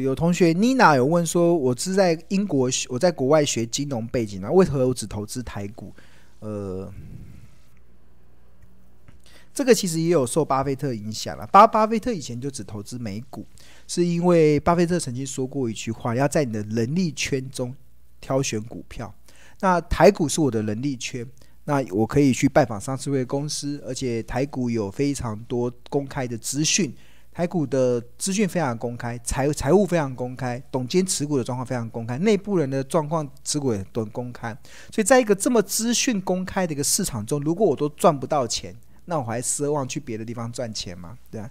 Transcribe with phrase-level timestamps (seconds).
[0.00, 5.92] 有同学妮娜有问说，我是在英国，我在国外学金融背景，那为何我只投资台股？
[6.40, 6.92] 呃，
[9.52, 11.46] 这个其实也有受巴菲特影响了。
[11.48, 13.44] 巴巴菲特以前就只投资美股，
[13.86, 17.74] 是因为巴菲特曾经说过一句话：要在你的能力圈中
[18.20, 19.12] 挑选股票。
[19.60, 21.26] 那台股是我的能力圈，
[21.64, 26.94] 那我可以去拜访上市会公司，而且台股有非常多公开的资讯。
[27.38, 34.52] 台股的资讯非常公开，财财务非常公开，董监持股的状况非常公开，内部人的状况持股也都公开。
[34.92, 38.74] 所以，在一个这么资讯公开的一个市场中，如果我都赚不到钱，
[39.04, 41.16] 那我还奢望去别的地方赚钱吗？
[41.30, 41.48] 对啊，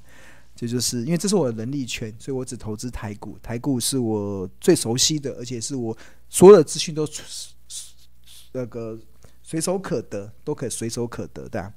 [0.53, 3.39] 这就是因为这是我的能力圈，所以我只投资台股。
[3.41, 5.97] 台股是我最熟悉的，而且是我
[6.27, 7.07] 所有的资讯都
[8.51, 8.99] 那个
[9.41, 11.73] 随手可得，都可以随手可得的。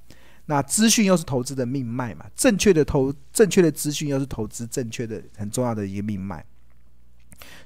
[0.50, 2.26] 那资讯又是投资的命脉嘛？
[2.34, 6.44] 正确的投，正确的资讯又是投资正确的很重要的一个命脉。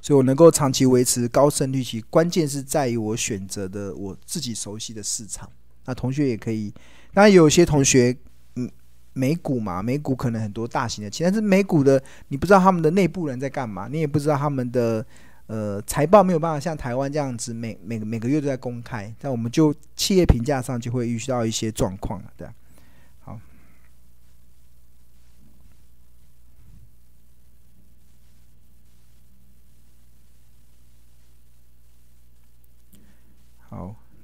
[0.03, 5.51] 所以我能够长期维持高胜率，其关键是在于我选择的我自己熟悉的市场。
[5.87, 6.71] 那同学也可以，
[7.15, 8.15] 当然有些同学，
[8.57, 8.71] 嗯，
[9.15, 15.05] 美股嘛，美股可能很多大型的，企业但是美股的你不知道他们的内部人在干嘛，你也不知道他们的
[15.47, 22.47] 呃财报没有办法像台湾这样子每每每个月都在公开，那我们就企业评价上就会遇到一些状况了，对。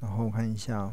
[0.01, 0.91] 然后我看一下，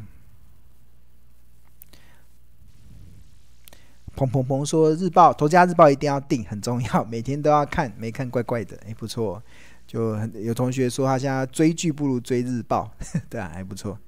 [4.14, 9.42] 彭彭彭说日报，头家日报一定要订，很重要，每天都要看，没看怪怪的，哎，不错，
[9.86, 12.92] 就很有同学说他现在追剧不如追日报，
[13.30, 13.98] 对啊，还不错。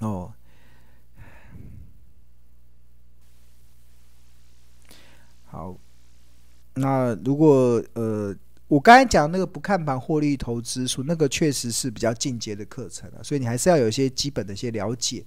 [0.00, 0.32] 哦，
[5.46, 5.76] 好，
[6.74, 8.19] 那如果呃。
[8.70, 15.24] 我刚才讲那个不看盘获利投资术，那个确实是比较进阶的课程啊，所以你还是要有一些基本的一些了解。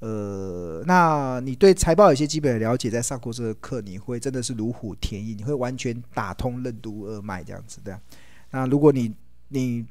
[0.00, 7.98] 呃，那你对财报有些基本的了解，在上过这个课，你会真的是如虎添翼，你会完全打通任督二脉这样子的。
[8.50, 9.14] 那如果你
[9.48, 9.86] 你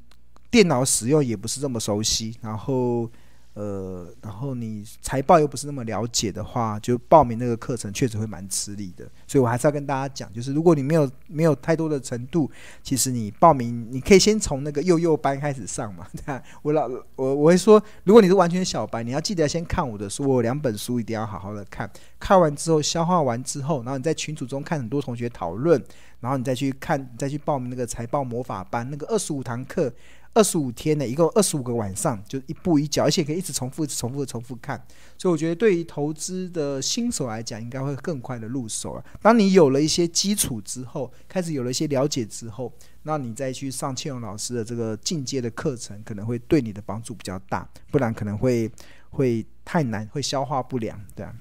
[0.51, 3.09] 电脑使用也不是这么熟悉，然后。
[3.53, 9.06] 呃，然后你财报又不是那么了解的话，就报名那个课程确实会蛮吃力的。
[9.28, 12.50] 所以我还是要跟大家讲，就是如果你没有没有太多的程度，
[12.81, 16.08] 其实你报名你可以先从那个幼幼班开始上嘛。
[16.25, 21.88] 对啊，我老我我会说，如果你是完全小白，你要记得先看我的书，我有两本书一定要好好的看。
[22.20, 25.80] 看完之后消化完之后，然后你在群组中看很多同学讨论，
[26.22, 29.94] 然后你再去看，再去报名那个财报魔法班，那个二十五堂课。
[30.33, 34.83] 二十五天呢，一共二十五个晚上，就一步一脚，而且可以一直重复、重复、重复看。
[35.16, 39.05] 所以我觉得，对于投资的新手来讲，应该会更快的入手了。
[39.22, 42.73] 当你有了一些基础之后，开始有了一些了解之后，
[43.03, 47.69] 那你再去上倩荣老师的这个进阶的课程，可能会对你的帮助比较大。
[47.91, 48.72] 不然可能会
[49.11, 50.99] 会太难，会消化不良。
[51.16, 51.31] 对啊，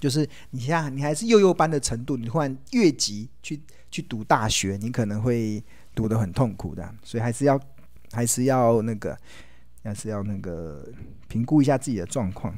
[0.00, 3.60] 就是你现在你还是幼幼班的程度，你突然越级去
[3.92, 5.62] 去读大学，你可能会
[5.94, 6.92] 读得很痛苦的。
[7.04, 7.56] 所以还是要。
[8.12, 9.16] 还是要那个，
[9.82, 10.88] 还是要那个
[11.28, 12.56] 评估一下自己的状况。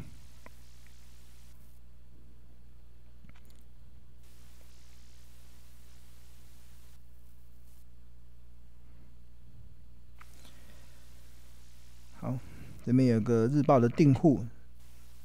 [12.13, 12.39] 好，
[12.85, 14.45] 这边有个日报的订户，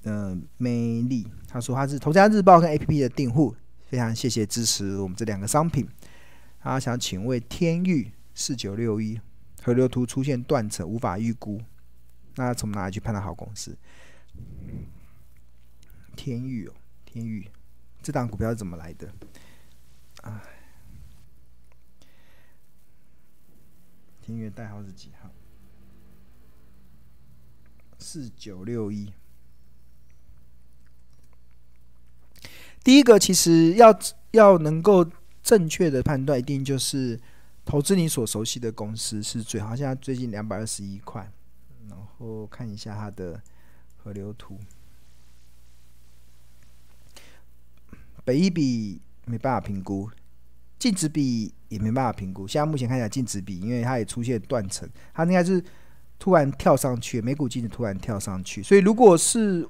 [0.03, 3.55] 嗯、呃，美丽，他说他是头家日报跟 APP 的订户，
[3.87, 5.87] 非常谢谢支持我们这两个商品。
[6.59, 9.19] 他想请问天域四九六一。
[9.65, 11.59] 河流图出现断层，无法预估，
[12.35, 13.75] 那从哪里去判断好公司？
[16.15, 17.49] 天域哦，天域，
[18.03, 19.11] 这档股票是怎么来的？
[20.21, 20.43] 啊，
[24.21, 25.31] 天钰代号是几号？
[27.97, 29.11] 四九六一。
[32.83, 33.99] 第一个，其实要
[34.29, 35.09] 要能够
[35.41, 37.19] 正确的判断，一定就是。
[37.65, 41.27] 投资你所熟悉的公司是最好，现在最近两百二十一块，
[41.89, 43.41] 然后看一下它的
[43.97, 44.59] 河流图，
[48.23, 50.07] 北一比没办法评估，
[50.77, 52.47] 净值比也没办法评估。
[52.47, 55.61] 现在目前看起来净值比，因为它也出现断层，它应该是
[56.19, 59.67] 突然跳上去，美股净值突然跳上去，所以如果是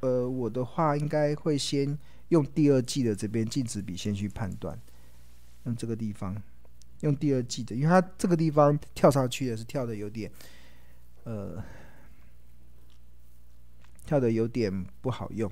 [0.00, 1.98] 呃我的话，应该会先
[2.28, 4.78] 用第二季的这边净值比先去判断，
[5.64, 6.36] 用这个地方。
[7.00, 10.30] 用第二季的，因为它这个地方跳上去也是跳的有点，
[11.24, 11.62] 呃，
[14.04, 15.50] 跳的有点不好用。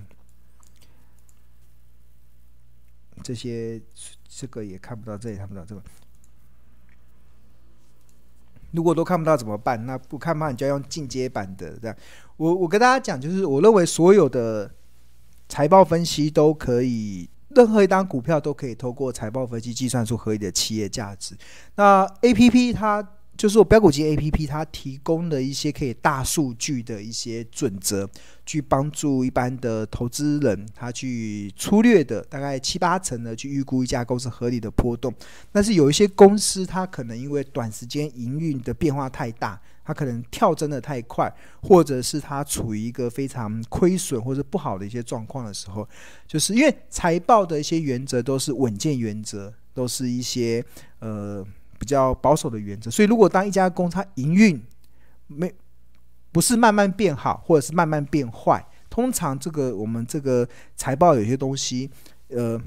[3.23, 3.81] 这些
[4.29, 5.83] 这个也看不到，这也看不到这个。
[8.73, 9.87] 如果都看不到怎么办？
[9.87, 11.97] 那不看嘛，你就要用进阶版的这样。
[12.37, 14.73] 我我跟大家讲，就是我认为所有的
[15.49, 21.37] 财报分析都可以，任何一档股票都可以透过财报分析计算出合理的企业价值。
[21.75, 23.18] 那 APP 它。
[23.39, 28.07] 就是我标股金 A P P，它提供的一些可以大数据的一些准则，
[28.45, 35.15] 去帮助一般的投资人，他去粗略的大概七八成的去预估一家公司合理的波动。
[35.53, 41.33] 但是有一些公司，它可能因为短时间营运的变化太大，它可能跳增的太快，
[41.63, 45.89] 或者是它处于一个非常亏损或者不好的一些状况的时候，
[46.27, 50.65] 就是因为财报的一些原则都是稳健原则，都是一些
[50.99, 51.47] 呃。
[51.79, 54.61] 比较保守的原则，所以如果当一家公司它营运
[55.29, 55.53] 没
[56.33, 60.47] 不是慢慢变好，或者是慢慢变坏，通常这个我们这个
[60.77, 61.89] 财报有些东西，
[62.29, 62.61] 呃，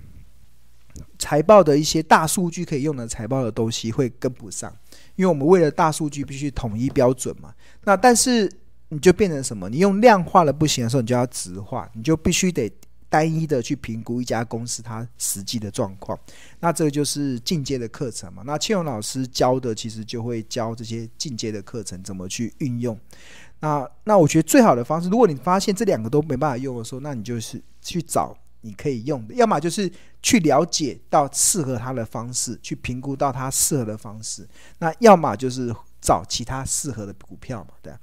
[1.19, 4.73] 财报的一些大数据可以用的财报的东西会跟不上，
[5.15, 7.53] 因为我们为了大数据必须统一标准嘛。
[7.83, 8.51] 那但是
[8.89, 9.69] 你就变成什么？
[9.69, 12.71] 你用量化的不行的时候，你就要直化，你就必须得。
[13.11, 16.17] 单一的去评估一家公司它实际的状况，
[16.61, 18.41] 那这个就是进阶的课程嘛。
[18.45, 22.97] 那庆荣老师教的其实就会教这些进阶的课程怎么去运用。
[23.59, 29.91] 那那我觉得最好的方式，如果你发现这两个都没办法用的时候，那你就是去找你可以用的，要么就是
[30.21, 34.47] 去了解到适合他的方式，去评估到他适合的方式。
[34.79, 37.93] 那要么就是找其他适合的股票嘛，对。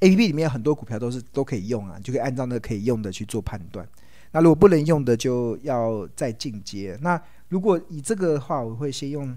[0.00, 3.88] A P P 里面有很多股票都是都可以用啊，就可以按照那可以用的去做判断。
[4.32, 6.98] 那如果不能用的，就要再进阶。
[7.00, 9.36] 那如果以这个的话，我会先用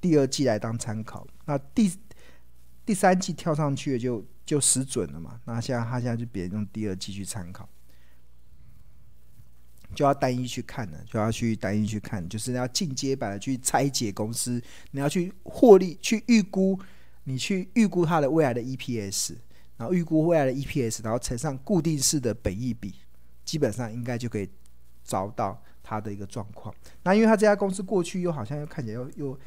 [0.00, 1.26] 第二季来当参考。
[1.44, 1.92] 那第
[2.86, 5.38] 第三季跳上去就就失准了嘛。
[5.44, 7.68] 那现在他现在就别用第二季去参考，
[9.94, 14.62] 就要单一去看了，就要去单一去看，就是要进阶版的去拆解公司，
[14.92, 16.78] 你要去获利，去预估，
[17.24, 19.36] 你去预估它的未来的 E P S。
[19.78, 22.94] 然后预估未来的 EPS，然后乘上固定式的本益比，
[23.44, 24.46] 基本上应该就可以
[25.02, 26.74] 找到它的一个状况。
[27.04, 29.38] 那因为它这家公司过去又好像又看起来又又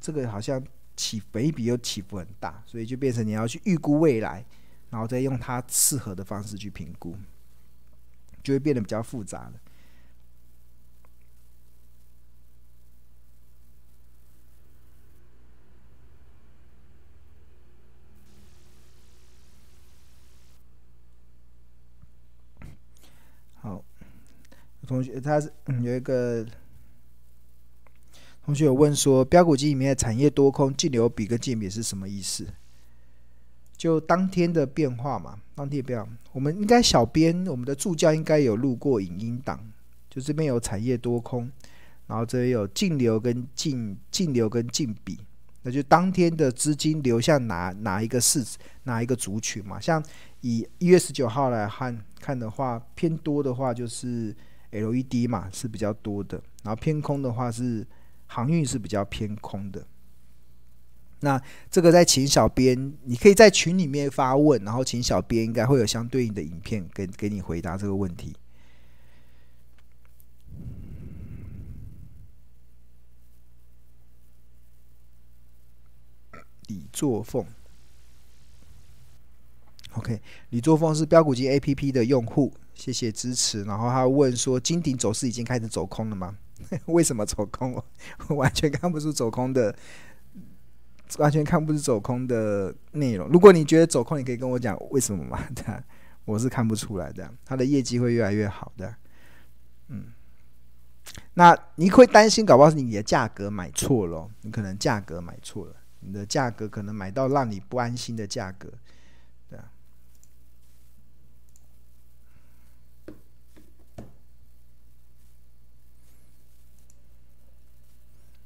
[0.00, 0.64] 这个好像
[0.96, 4.44] 起本益比又起伏很大，所以就变成你要去预估未来，
[4.90, 7.16] 然后再用它适合的方式去评估，
[8.42, 9.52] 就会变得比较复杂了。
[24.90, 26.44] 同学，他是、嗯、有一个
[28.44, 32.44] 同学有问说，标股机里面的产业多空净流比跟净比是什么意思？
[33.76, 36.10] 就当天的变化嘛，当天变化。
[36.32, 39.60] 我们应该小编，我们的助教应该有录过影音档，
[40.10, 41.48] 就这边有产业多空，
[42.08, 45.16] 然后这边有净流跟净净流跟净比，
[45.62, 48.44] 那就当天的资金流向哪哪一个市
[48.82, 49.78] 哪一个族群嘛？
[49.78, 50.04] 像
[50.40, 54.34] 以一月十九号来看看的话，偏多的话就是。
[54.70, 57.86] LED 嘛是比较多的，然后偏空的话是
[58.26, 59.86] 航运是比较偏空的。
[61.20, 68.34] 那这个在请小编，你可以在群里面发问，然后请小编应该会有相对应的影片给给你回答这个问题。
[76.68, 77.44] 李作凤
[79.94, 82.54] ，OK，李作凤是标股机 APP 的用户。
[82.80, 83.62] 谢谢支持。
[83.64, 86.34] 然后他问说：“金鼎走势已经开始走空了吗？
[86.86, 87.74] 为什么走空？
[87.74, 87.84] 我
[88.36, 89.74] 完全看不出走空的，
[91.18, 93.28] 完全看不出走空的内容。
[93.28, 95.38] 如果你觉得走空，你可以跟我讲为什么吗？
[95.54, 95.84] 这样
[96.24, 97.30] 我是看不出来的。
[97.44, 98.94] 他的业绩会越来越好的。
[99.88, 100.06] 嗯，
[101.34, 104.26] 那你会担心，搞不好是你的价格买错了。
[104.40, 108.72] 你可能价格买错了，你的价格可能买到让你不安心的价格。”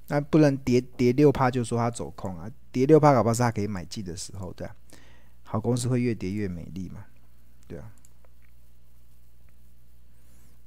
[0.09, 4.77] 那不能跌跌六趴就说它走空啊，跌六趴搞不好是它可以买进的时候，对啊，
[5.43, 7.05] 好公司会越跌越美丽嘛，
[7.67, 7.91] 对啊。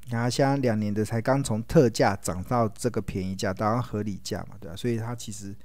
[0.09, 5.55] 然后像两年的才刚从特价涨到这个便宜价，当然合理价嘛，对啊，所以它其实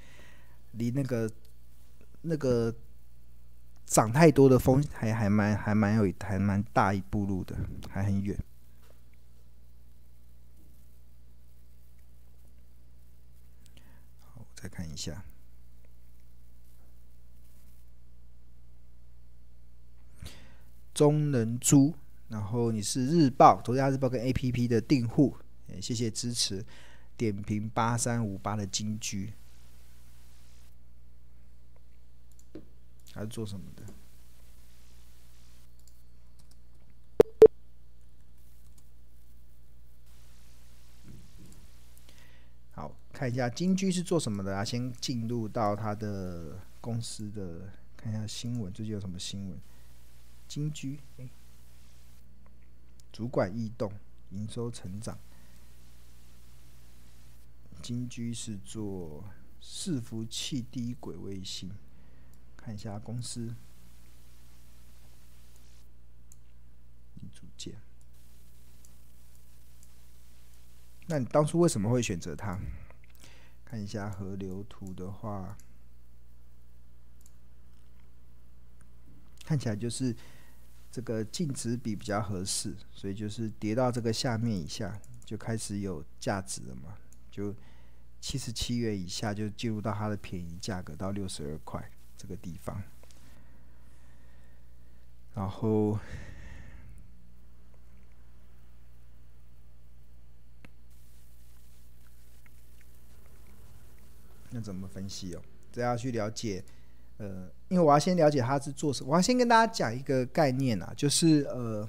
[0.73, 1.31] 离那个
[2.23, 2.75] 那个
[3.87, 7.57] 涨太多的风还还蛮还蛮有还蛮大一步路的，
[7.89, 8.37] 还很远。
[14.63, 15.25] 再看一下，
[20.95, 21.93] 中能珠，
[22.29, 25.37] 然后你是日报、头家日报跟 APP 的订户，
[25.81, 26.65] 谢谢支持。
[27.17, 29.33] 点评八三五八的金居，
[33.13, 33.85] 还是做什么的？
[42.73, 44.65] 好，看一下金居是做什么的啊？
[44.65, 49.57] 先进入到他的公司的，看一下新闻，最近有什么新闻？
[50.49, 51.31] 金居，哎，
[53.13, 53.93] 主管异动，
[54.31, 55.17] 营收成长。
[57.81, 59.23] 金居是做
[59.63, 61.71] 伺服器低轨卫星，
[62.57, 63.55] 看一下公司。
[67.31, 67.77] 组件。
[71.07, 72.59] 那你当初为什么会选择它？
[73.73, 75.57] 看一下河流图的话，
[79.47, 80.15] 看起来就是
[80.91, 86.99] 这个净值比比较合适，所以就是跌到这个下面以下就开始有价值了嘛，
[87.31, 87.55] 就。
[88.21, 92.81] 七十七元以下就进入到它的便宜价格，到六十二块这个地方。
[95.35, 95.99] 然后，
[104.53, 105.43] 那怎么分析哦？
[105.73, 106.63] 这要去了解，
[107.19, 109.11] 呃，因为我要先了解他是做什么。
[109.13, 111.89] 我要先跟大家讲一个概念啊，就是呃。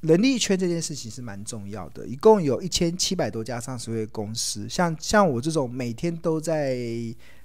[0.00, 6.74] 人力圈这件事情是蛮重要的，一共有一千七百多家上市会公司，像像我这种每天都在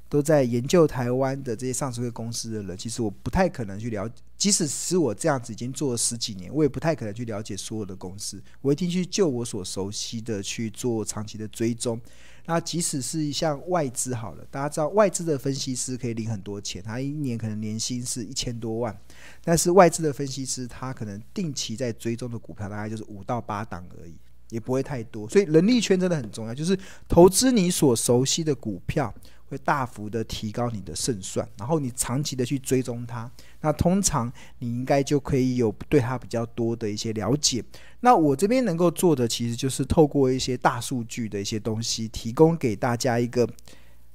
[0.07, 11.99] 都在研究台湾的这些上市会公司的人，其实我不太可能去了解，即使是我这样子已经做了十几年，我也不太可能去了解所有的公司，我一定去就我所熟悉的去做长期的追踪。
[12.45, 18.95] 那即使是像外资好了，大家知道外资的分析师可以领很多钱，他一年可能年薪是一千多万，
[19.43, 24.15] 但是外资的分析师他可能定期在追踪的股票大概就是五到八档而已，
[24.49, 25.27] 也不会太多。
[25.27, 29.13] 所以人力圈真的很重要，就是投资你所熟悉的股票。
[29.47, 33.29] 会大幅的提高你的胜算，然后你长期的去追踪它，
[33.61, 37.63] 那通常你应该就可以有对它比较多的一些了解。
[37.99, 43.47] 那我这边能够做的，其实就是透过一些大数据的一些东西，提供给大家一个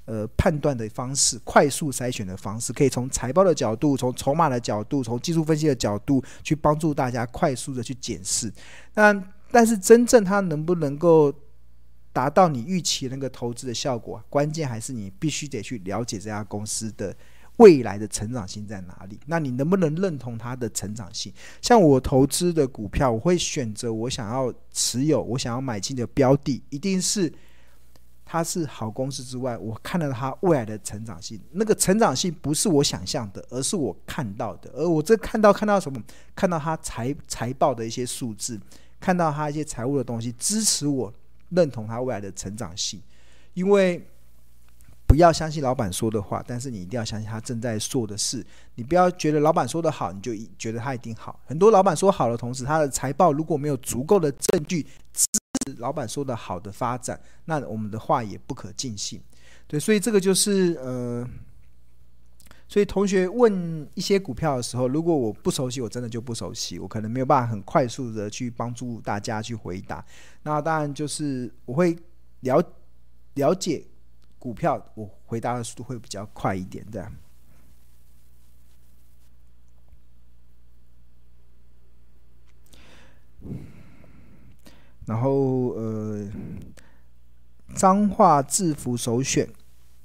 [0.05, 8.53] 呃判断的方式，快速筛选的方式，可以从财报的角度，从筹码的角度，从技术分析的角度，去帮助大家快速的去检视。
[8.95, 9.13] 那
[9.53, 11.33] 但是真正它能不能够
[12.13, 17.15] 达到你预期那个投资的效果，关键还是你必须得去了解这家公司的
[17.59, 19.19] 未来的成长性在哪里。
[19.27, 21.33] 那你能不能认同它的成长性？
[21.63, 27.33] 像我投资的股票，我会选择我想要持有、我想要买进的标的，一定是
[28.25, 31.41] 它是好公司之外，我看到它未来的成长性。
[31.53, 34.71] 那个成长性不是我想象的，而是我看到的。
[34.75, 36.03] 而我这看到看到什么？
[36.35, 38.59] 看到它财财报的一些数字，
[38.99, 41.13] 看到它一些财务的东西支持我。
[41.51, 43.01] 认同他未来的成长性，
[43.55, 44.05] 因为
[45.07, 48.45] 不要相信老板说的话，但是你一定要相信他正在做的事。
[48.75, 51.39] 你不要觉得老板说的好，你就觉得他一定好。
[51.47, 55.25] 很多老板说好的同时，他的财报如果没有足够的证据支
[55.67, 59.21] 持老板说的好的发展，那我们的话也不可尽信。
[59.67, 61.29] 对，所以这个就是呃。
[62.71, 70.05] 所以同学问一些股票的时候，如果我不熟悉，我真的就不熟悉，我可能没有办法很快速的去帮助大家去回答。
[70.45, 71.99] 那当然就是我会
[72.43, 72.63] 了
[73.35, 73.85] 了解
[74.39, 77.13] 股票，我回答的速度会比较快一点，这样。
[85.07, 86.31] 然后呃，
[87.75, 89.49] 彰化制服首选。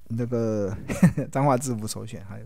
[0.09, 0.75] 那个
[1.31, 2.45] 脏话字符首选，还有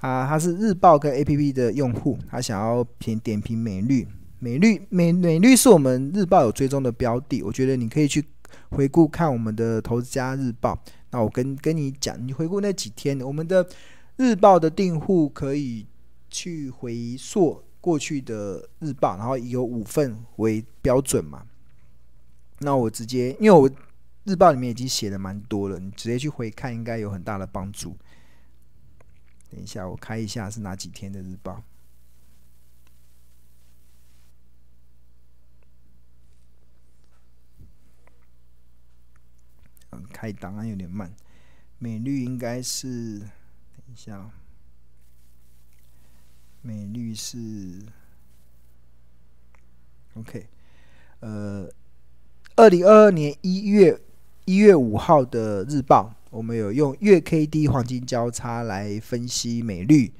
[0.00, 4.06] 啊，他是日报跟 APP 的用户，他想要评点评美绿，
[4.38, 8.24] 美绿美美绿是我们日报有追踪的标的，我觉得你可以去
[8.70, 10.76] 回顾看我们的投资家日报。
[11.10, 13.66] 那我跟跟你讲，你回顾那几天，我们的
[14.16, 15.86] 日报的订户可以
[16.30, 21.42] 去回溯过去的日报，然后有五份为标准嘛。
[22.60, 23.70] 那我直接，因为我。
[24.24, 27.96] 日报里面已经写的蛮多了，你直接去回看应该有很大的帮助。
[29.50, 31.64] 等一下，我开一下是哪几天的日报。
[39.90, 41.12] 嗯，开档案有点慢。
[41.78, 44.30] 美绿应该是，等一下，
[46.60, 47.84] 美绿是
[50.14, 50.48] ，OK，
[51.18, 51.68] 呃，
[52.54, 54.00] 二零二二年一月。
[54.44, 60.12] 一月五号的日报，我们有用月 K D 黄金交叉来分析美绿。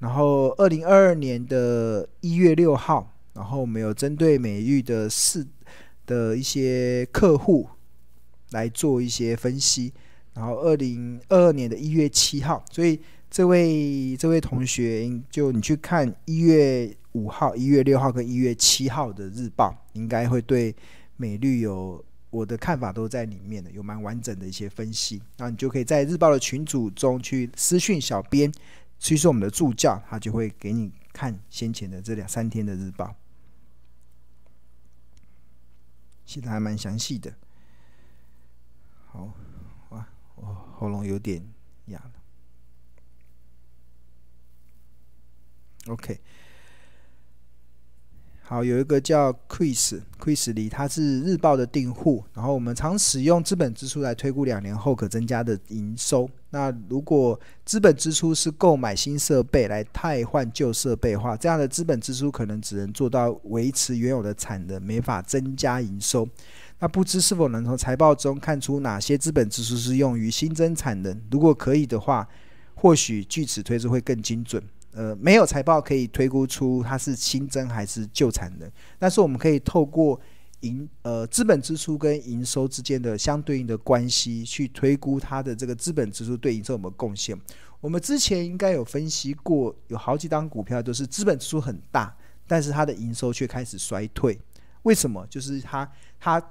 [0.00, 5.46] 然后二零二二年的一月六号，然后我们有针对美绿的四
[6.06, 7.68] 的一些客户
[8.50, 9.92] 来做一些分析。
[10.34, 20.74] 然后二零二二年的一月七号，所以这位这位同学，就你去看一月五号、一月六号跟一月七号的日报，应该会对
[21.16, 25.22] 美绿有我的看法都在里面的，有蛮完整的一些分析。
[25.36, 28.52] 那你就可以在日报的群组中去私讯小编，
[28.98, 33.14] 其实我们的助教，他就会给你看先前的这两三天的日报，
[36.26, 37.32] 写的还蛮详细的。
[39.06, 39.32] 好。
[39.88, 41.42] 哇，我，喉咙有点
[41.86, 42.12] 哑了。
[45.86, 46.20] OK，
[48.42, 56.28] 好，有一个叫 Chris Chris 李，他是日报的订户，然后我们常使用资本支出来推估两年后可增加的营收。
[56.50, 66.28] 那如果资本支出是购买新设备来汰换旧设备的话，这样的资本支出可能只能做到维持原有的产能，没法增加营收。
[66.78, 71.18] 那不知是否能从财报中看出哪些资本支出是用于新增产能？
[71.30, 72.28] 如果可以的话，
[72.74, 74.62] 或许据此推测会更精准。
[74.98, 80.20] 呃，没有财报可以推估出它是新增还是旧产能，但是我们可以透过
[80.62, 87.40] 营呃资本支出跟营收之间的相对应的关系去推估它的这个资本支出对营收有没有贡献。
[87.80, 92.12] 我们之前应该有分析过，有好几档股票都是资本支出很大，
[92.48, 94.36] 但是它的营收却开始衰退。
[94.82, 95.24] 为什么？
[95.30, 95.88] 就是它
[96.18, 96.42] 它。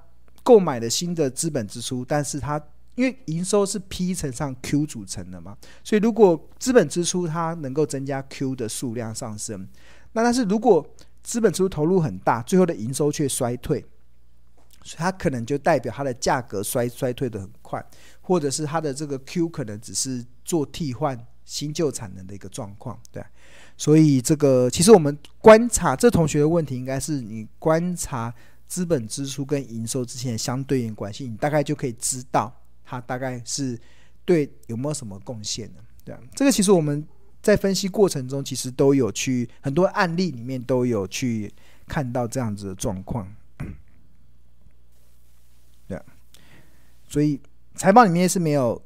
[0.43, 2.57] 购买了新的资本支出，但是它
[2.97, 9.67] 因为营收是 P 乘上 Q 组成的嘛，所以如果资本支出它能够增加 Q 的数量上升，
[10.13, 10.83] 那但是如果
[11.21, 13.85] 资本支出投入很大，最后的营收却衰退，
[14.81, 17.85] 所以它可能就代表它的价格衰衰退得很快，
[18.19, 23.23] 或者是它的这个 Q 可能只是做替换新旧产能的一个状况，对。
[23.77, 28.33] 所以这个其实我们观察这同学的问题，应该是你观察。
[28.67, 32.53] 资本支出跟营收之间的相对应关系，你大概就可以知道
[32.89, 33.77] 他大概是
[34.23, 37.05] 对有没有什么贡献呢，对啊，这个其实我们
[37.41, 41.53] 在分析过程中，其实都有去很多案例里面都有去
[41.85, 43.27] 看到这样子的状况，
[45.85, 46.01] 对，
[47.09, 47.41] 所以
[47.75, 48.81] 财报里面是没有。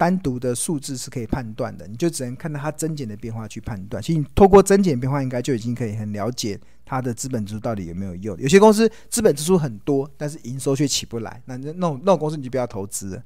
[0.00, 4.02] 单独的数字是可以判断的，你就只能看到它增减的变化去判断。
[4.02, 8.34] 其实你透过增减变化，应该就已经可以很了解它的资本支出到底有没有用。
[8.40, 13.22] 有些公司资本支出很多，但是营收却起不来，那那种那种公司你就不要投资了。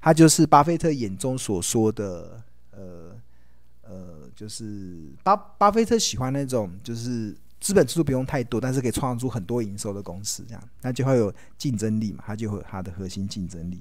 [0.00, 3.16] 它就是巴菲特眼中所说的，呃
[3.82, 13.80] 呃，就是巴巴菲特喜欢那种就是资本支出不用太多，但是可以创造出很多营收的公司，这样那就会有竞争力嘛，它就会有它的核心竞争力。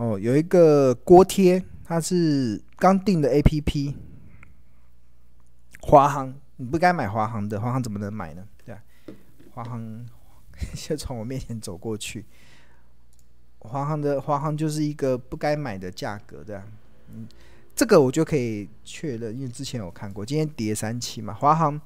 [0.00, 3.94] 哦，有一个锅贴，它是刚订的 APP，
[5.82, 8.42] 华航，你不该买华航的，华航怎么能买呢？
[8.64, 8.82] 对啊，
[9.52, 10.06] 华航
[10.74, 12.24] 就从我面前走过去，
[13.58, 16.64] 华航的华航就是一个不该买的价格，对啊，
[17.12, 17.28] 嗯，
[17.76, 21.78] 这个我就可以确认，因为之前有看过，今天跌三七嘛，华航，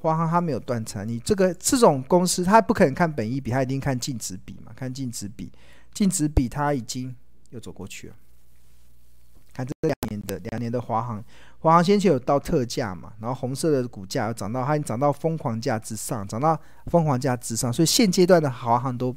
[0.00, 5.52] 华航它没有断层，你这个这种公司，它不可能看本益比，它一定看净值比嘛，看净值比，
[5.94, 7.14] 净值比它已经。
[7.52, 8.14] 又走过去了，
[9.52, 11.22] 看这两年的两年的华航，
[11.60, 19.14] 华航先前有到特价嘛，然后红色的股价涨到它已经涨到疯狂价之上，涨到疯狂价之上，所以现阶段的华航都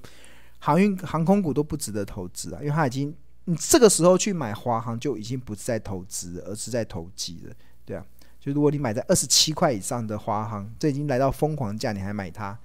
[0.59, 8.05] 航运航空股都不值得投资啊，因为它已经你这个时候去买华航就已经不是在投资，而是在投机了，对啊，
[8.39, 12.59] 就如果你买在二十七块以上的华航，这已经来到疯狂价，你还买它，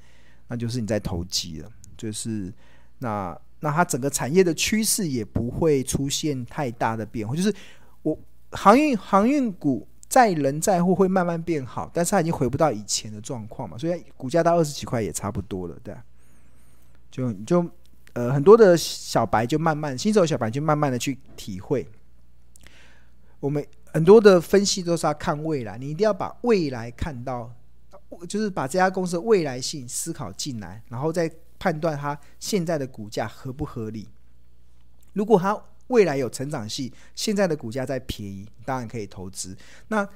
[0.49, 2.53] 那就是你在投机了，就是
[2.99, 3.41] 那。
[3.61, 7.55] 那它整个产业的趋势也不会出现太大的变化，就是
[8.01, 8.19] 我
[8.53, 15.95] 航运航运股载人载货会慢慢变好，但是它已经回不到以前的状况嘛，所以股价到二十几块也差不多了，对。
[17.11, 17.71] 就就
[18.15, 21.87] 呃很多的小白就慢慢新手小白就慢慢的去体会，
[23.41, 27.53] 我们很多的分析都是要看未来，你一定要把未来看到，
[28.27, 31.31] 就是把这家公司的未来性思考进来，然后再。
[31.61, 34.09] 判断它现在的股价合不合理？
[35.13, 35.57] 如果它
[35.89, 39.57] 未来有成长性，现在的股价在便宜，当然可以投资。
[39.89, 40.09] 那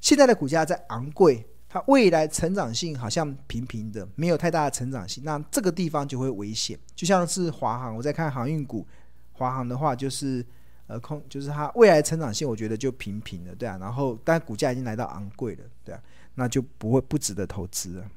[0.00, 6.78] 现在的股价在昂贵，它未来成长性好像平平的，没有太大的成长性，那这个地方就会危险。
[6.96, 8.86] 就像是华航，我在看航运股，
[9.32, 10.44] 华航的话就是
[10.86, 13.76] 呃空，就是它未来成长性，我觉得就平平的，对啊。
[13.78, 16.02] 然后但股价已经来到昂贵了，对啊，
[16.34, 18.10] 那就不会不值得投资了。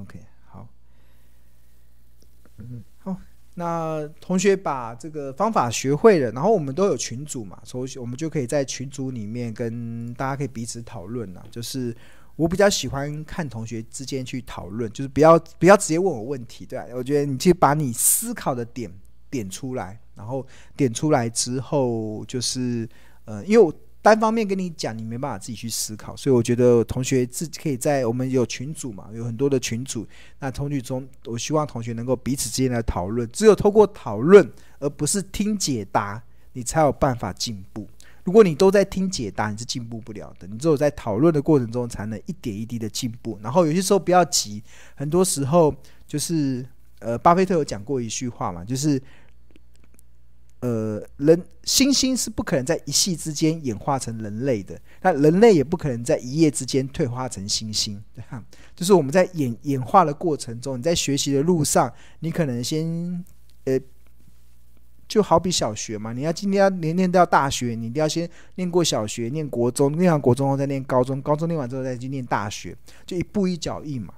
[0.00, 0.20] OK。
[2.58, 3.16] 嗯，好，
[3.54, 11.44] 那同学把这个方法学会了，然后我们都有群组嘛，所以我们就可以在群组里面跟大家可以彼此讨论了。
[11.50, 11.96] 就是
[12.36, 16.86] 我比较喜欢看同学之间去讨论，就是不要不要直接问我问题，对吧？
[16.94, 18.90] 我觉得你去把你思考的点
[19.30, 22.88] 点出来，然后点出来之后，就是
[23.24, 23.74] 呃，因为。
[24.08, 30.06] 单方面跟你讲，你没办法自己去思考，所以我觉得同学自己可以在我们有群组嘛，有很多的群组。
[30.38, 36.22] 那同学中，我希望同学能够彼此之间来讨论，只有透过讨论，而不是听解答，
[36.54, 37.86] 你才有办法进步。
[38.24, 40.46] 如果你都在听解答，你是进步不了的。
[40.46, 43.38] 你只有在讨论的过程中，才能一点一滴的进步。
[43.42, 44.62] 然后有些时候不要急，
[44.94, 45.74] 很多时候
[46.06, 46.66] 就是
[47.00, 49.00] 呃，巴菲特有讲过一句话嘛，就是。
[50.60, 58.42] 呃，人猩猩是不可能在一夕之间演化成人类的，那人类也不可能在一夜之间退化成猩猩，对吧？
[58.74, 63.24] 就是我们在演演化的过程中，你在学习的路上，你可能先，
[63.66, 63.78] 呃，
[65.06, 74.12] 就好比小学嘛，你要今天要念念到大学，你一定要先念过小学，念国中，念完国中后再念高中，高中念完之后再去念大学，就一步一脚印嘛。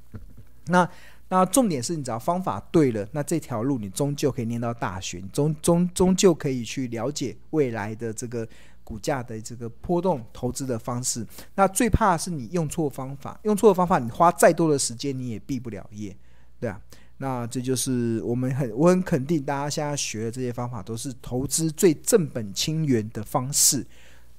[0.68, 0.88] 那
[1.30, 8.46] 那重点是你只要方法对了，那这条路你终究可以念到大学，你终终终究可以去了解未来的这个
[8.82, 11.24] 股价的这个波动、投资的方式。
[11.54, 16.16] 那最怕是你用错方法，用错方法，你花再多的时间你也毕不了业，
[16.58, 16.80] 对啊。
[17.18, 23.86] 那这就是我们很我很肯定，大家现在学的这些方法都是投资最正本清源的方式。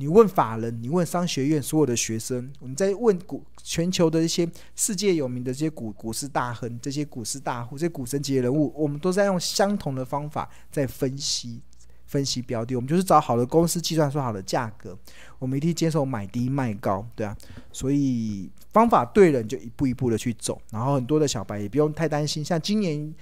[0.02, 11.62] 你问法人，你问商学院所有的学生，我们在问股全球的一些世界有名的这些股股市大亨、这些股市大户、这些股神级的人物，我们都在用相同的方法在分析
[12.08, 12.76] 分析标的。
[12.76, 14.98] 我们就是找好的公司，计算出好的价格，
[15.38, 17.38] 我们一定坚守买低卖高，对啊。
[17.72, 20.60] 所以方法对了，你就一步一步的去走。
[20.72, 23.14] 然后很多的小白也不用太担心，像今年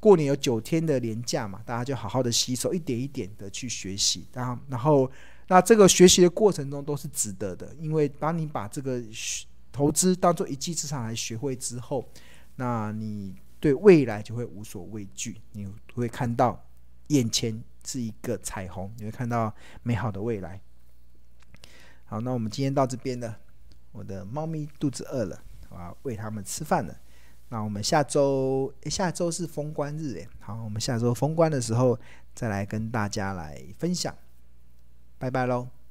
[0.00, 5.12] 过年有九天的连假嘛，大家就好好的吸收，一点一点的去学习，然后然后。
[5.52, 9.02] 那这个学习的过程中都是值得的，因为当你把这个
[9.70, 12.02] 投资当做一技之长来学会之后，
[12.56, 16.58] 那你对未来就会无所畏惧，你会看到
[17.08, 20.58] 眼前是一个彩虹，你会看到美好的未来。
[22.06, 23.38] 好，那我们今天到这边了，
[23.92, 25.38] 我的猫咪肚子饿了，
[25.68, 26.96] 我要喂它们吃饭了。
[27.50, 32.00] 那我们下周，下周是封关日，诶，好，我们下周封关的时候
[32.34, 34.16] 再来跟大家来分享。
[35.22, 35.81] 拜拜喽。